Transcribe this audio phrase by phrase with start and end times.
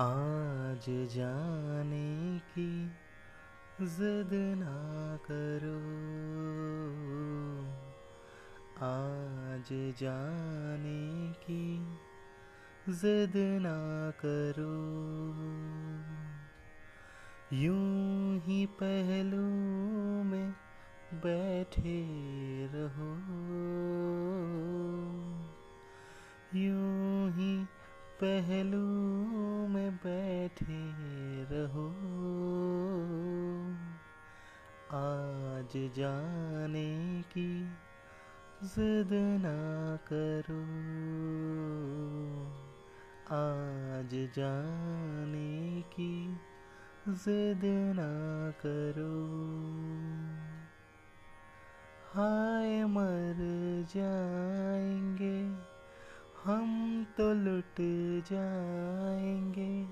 [0.00, 2.86] आज जाने की
[3.80, 5.78] जिद ना करो।
[8.86, 11.78] आज जाने की
[12.92, 14.76] जिद ना करो।
[17.56, 19.46] यूँ ही पहलू
[20.22, 20.50] में
[21.14, 22.06] बैठे
[22.66, 23.16] रहो।
[26.58, 27.64] यूँ ही
[28.20, 29.05] पहलू
[30.04, 30.92] बैठे
[31.50, 31.88] रहो।
[34.92, 37.64] आज जाने की
[38.64, 40.62] जिद ना करो।
[43.36, 46.28] आज जाने की
[47.08, 47.60] जिद
[47.96, 49.26] ना करो।
[52.12, 53.36] हाय मर
[53.94, 55.05] जाएँगे
[56.46, 57.76] हम तो लुट
[58.32, 59.86] जाएँगे।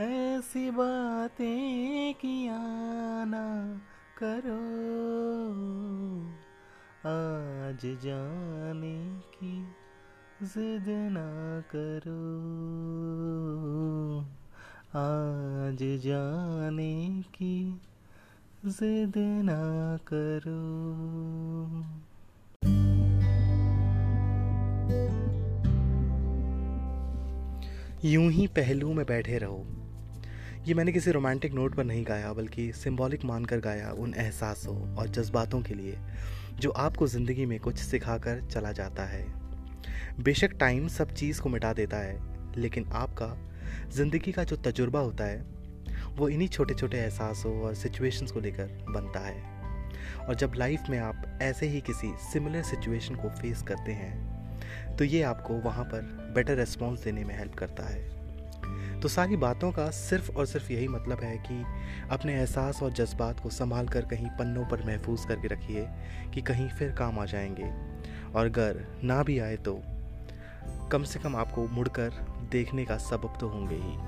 [0.00, 2.58] ऐसी बातें किया
[3.24, 3.78] ना
[4.22, 4.60] करो।
[7.06, 9.64] आज जाने की
[10.42, 12.20] जिद ना करो।
[15.00, 17.80] आज जाने की
[18.66, 20.74] जिद ना करो।
[28.04, 29.66] यूँ ही पहलू में बैठे रहो।
[30.66, 35.08] ये मैंने किसी रोमांटिक नोट पर नहीं गाया, बल्कि सिंबॉलिक मानकर गाया उन एहसासों और
[35.08, 35.98] जज्बातों के लिए,
[36.60, 39.24] जो आपको ज़िंदगी में कुछ सिखाकर चला जाता है।
[40.20, 42.18] बेशक टाइम सब चीज़ को मिटा देता है,
[42.56, 43.50] लेकिन आपका
[43.90, 45.44] ज़िंदगी का जो तजुर्बा होता है,
[46.16, 49.42] वो इन्हीं छोटे छोटे एहसासों और सिचुएशंस को लेकर बनता है।
[50.28, 54.43] और जब लाइफ में आप ऐसे ही किसी सिमिलर सिचुएशन को फेस करते हैं
[54.98, 59.72] तो ये आपको वहाँ पर बेटर रिस्पॉन्स देने में हेल्प करता है। तो सारी बातों
[59.72, 61.64] का सिर्फ़ और सिर्फ़ यही मतलब है कि
[62.10, 65.88] अपने एहसास और जज्बात को संभाल कर कहीं पन्नों पर महफूज करके रखिए
[66.34, 67.72] कि कहीं फिर काम आ जाएँगे।
[68.32, 69.82] और अगर ना भी आए तो
[70.92, 72.10] कम से कम आपको मुड़कर
[72.50, 73.98] देखने का सबब तो होंगे ही।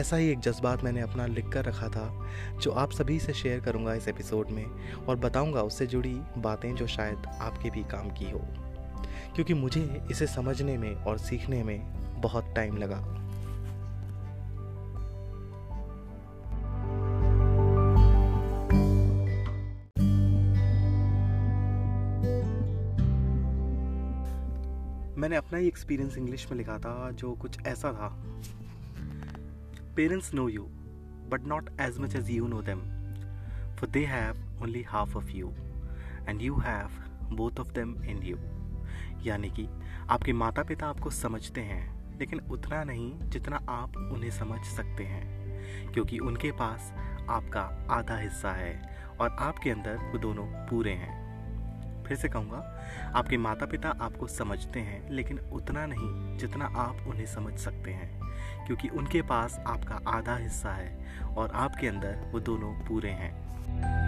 [0.00, 2.28] ऐसा ही एक जज्बात मैंने अपना लिख कर रखा था,
[2.60, 4.66] जो आप सभी से शेयर करूँगा इस एपिसोड में
[5.08, 8.61] और बताऊँगा उससे जुड़ी बातें जो शायद आपके भी काम की हो।
[9.34, 11.80] क्योंकि मुझे इसे समझने में और सीखने में
[12.20, 13.00] बहुत टाइम लगा।
[25.16, 28.08] मैंने अपना ही एक्सपीरियंस इंग्लिश में लिखा था, जो कुछ ऐसा था।
[29.96, 30.62] Parents know you
[31.30, 32.80] but not as much as you know them
[33.76, 35.52] for they have only half of you
[36.28, 36.88] and you have
[37.36, 38.36] both of them in you
[39.24, 39.68] यानी कि
[40.10, 45.92] आपके माता पिता आपको समझते हैं, लेकिन उतना नहीं जितना आप उन्हें समझ सकते हैं,
[45.92, 46.92] क्योंकि उनके पास
[47.28, 47.60] आपका
[47.90, 51.20] आधा हिस्सा है और आपके अंदर वो दोनों पूरे हैं।
[52.04, 52.58] फिर से कहूँगा,
[53.14, 58.20] आपके माता पिता आपको समझते हैं, लेकिन उतना नहीं जितना आप उन्हें समझ सकते हैं,
[58.66, 64.01] क्योंकि उनके पास आपका आधा हिस्सा है और आपके अंदर वो दोनों पूरे हैं।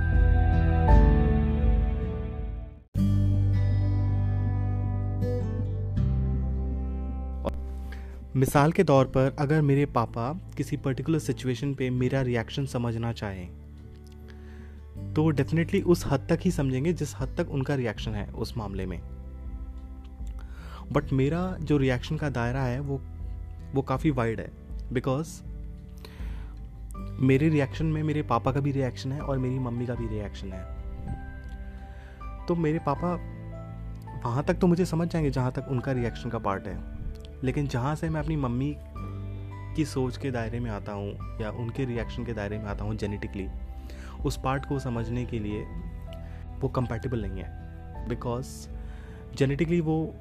[8.37, 13.47] मिसाल के तौर पर अगर मेरे पापा किसी पर्टिकुलर सिचुएशन पे मेरा रिएक्शन समझना चाहें
[15.15, 18.87] तो डेफिनेटली उस हद तक ही समझेंगे जिस हद तक उनका रिएक्शन है उस मामले
[18.87, 19.01] में।
[20.93, 23.01] बट मेरा जो रिएक्शन का दायरा है, वो
[23.75, 24.51] वो काफ़ी वाइड है
[24.93, 25.43] बिकॉज़
[27.23, 30.53] मेरे रिएक्शन में मेरे पापा का भी रिएक्शन है और मेरी मम्मी का भी रिएक्शन
[30.53, 30.65] है।
[32.47, 33.15] तो मेरे पापा,
[34.29, 36.94] वहाँ तक तो मुझे समझ जाएँगे जहाँ तक उनका रिएक्शन का पार्ट है।
[37.45, 38.75] लेकिन जहाँ से मैं अपनी मम्मी
[39.77, 42.95] की सोच के दायरे में आता हूँ या उनके रिएक्शन के दायरे में आता हूँ
[42.97, 43.49] जेनेटिकली
[44.25, 45.63] उस पार्ट को समझने के लिए
[46.61, 48.47] वो कंपेटेबल नहीं है। बिकॉज़
[49.37, 50.15] जेनेटिकली वो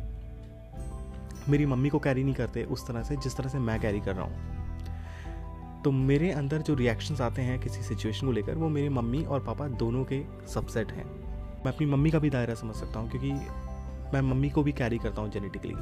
[1.50, 4.16] मेरी मम्मी को कैरी नहीं करते उस तरह से, जिस तरह से मैं कैरी कर
[4.16, 8.90] रहा हूँ। तो मेरे अंदर जो रिएक्शंस आते हैं किसी सिचुएशन को लेकर, वो मेरी
[8.90, 11.06] मम्मी और पापा दोनों के सबसेट हैं।
[11.66, 13.31] मैं अपनी मम्मी का भी दायरा समझ सकता हूँ, क्योंकि
[14.14, 15.74] मैं मम्मी को भी कैरी करता हूँ जेनेटिकली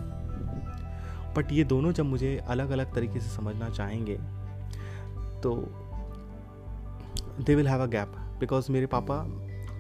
[1.36, 4.18] बट ये दोनों जब मुझे अलग अलग तरीके से समझना चाहेंगे
[5.44, 5.56] तो
[7.46, 9.24] they will have a gap because मेरे पापा,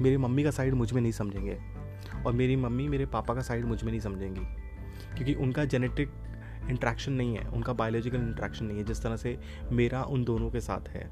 [0.02, 1.58] मेरी मम्मी का साइड मुझमें नहीं समझेंगे
[2.26, 4.42] और मेरी मम्मी मेरे पापा का साइड मुझमें नहीं समझेंगी
[5.16, 6.12] क्योंकि उनका जेनेटिक
[6.70, 9.38] इंट्रैक्शन नहीं है, उनका बायोलॉजिकल इंट्रैक्शन नहीं है, जिस तरह से
[9.72, 11.04] मेरा उन दोनों के साथ है।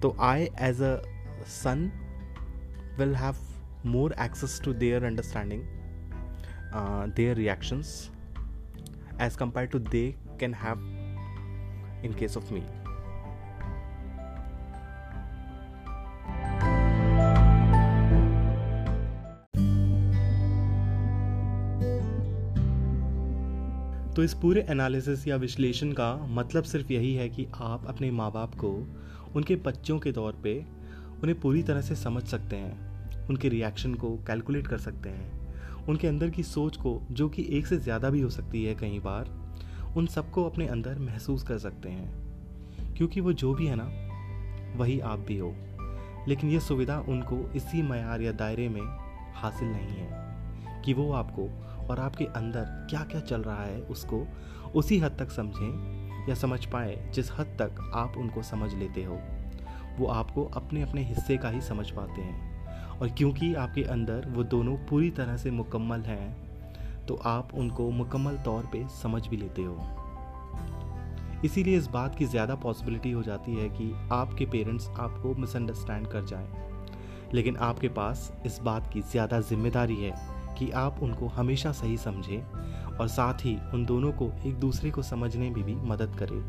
[0.00, 0.96] तो I as a
[1.48, 1.90] son
[2.98, 3.36] will have
[3.86, 5.62] more access to their understanding
[7.14, 8.10] their reactions
[9.20, 10.78] as compare to they can have
[12.04, 12.60] in case of me.
[24.14, 28.32] तो इस पूरे एनालिसिस या विश्लेषण का मतलब सिर्फ़ यही है कि आप अपने माँ
[28.32, 28.70] बाप को,
[29.36, 30.54] उनके बच्चों के तौर पे,
[31.22, 35.39] उन्हें पूरी तरह से समझ सकते हैं उनके रिएक्शन को कैलकुलेट कर सकते हैं
[35.88, 38.98] उनके अंदर की सोच को, जो कि एक से ज़्यादा भी हो सकती है कई
[38.98, 39.30] बार,
[39.96, 42.30] उन सबको अपने अंदर महसूस कर सकते हैं।
[42.94, 43.90] क्योंकि वो जो भी है ना,
[44.78, 45.54] वही आप भी हो।
[46.28, 48.82] लेकिन ये सुविधा उनको इसी मैार या दायरे में
[49.34, 50.30] हासिल नहीं है
[50.84, 51.48] कि वो आपको
[51.86, 54.26] और आपके अंदर क्या क्या चल रहा है उसको
[54.74, 59.20] उसी हद तक समझें या समझ पाए जिस हद तक आप उनको समझ लेते हो।
[59.98, 62.49] वो आपको अपने अपने हिस्से का ही समझ पाते हैं।
[63.02, 68.36] और क्योंकि आपके अंदर वो दोनों पूरी तरह से मुकम्मल हैं तो आप उनको मुकम्मल
[68.36, 69.78] तौर पे समझ भी लेते हो।
[71.44, 76.24] इसीलिए इस बात की ज़्यादा पॉसिबिलिटी हो जाती है कि आपके पेरेंट्स आपको मिसअंडरस्टैंड कर
[76.24, 76.48] जाएँ।
[77.34, 80.12] लेकिन आपके पास इस बात की ज़्यादा ज़िम्मेदारी है
[80.58, 85.02] कि आप उनको हमेशा सही समझें और साथ ही उन दोनों को एक दूसरे को
[85.02, 86.40] समझने में भी मदद करें।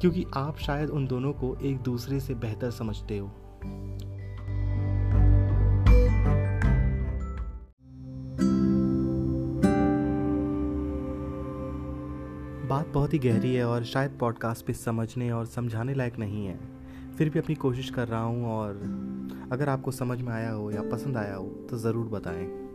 [0.00, 3.30] क्योंकि आप शायद उन दोनों को एक दूसरे से बेहतर समझते हो।
[12.68, 16.58] बात बहुत ही गहरी है और शायद पॉडकास्ट पे समझने और समझाने लायक नहीं है।
[17.16, 18.74] फिर भी अपनी कोशिश कर रहा हूँ और
[19.52, 22.67] अगर आपको समझ में आया हो या पसंद आया हो तो ज़रूर बताएँ।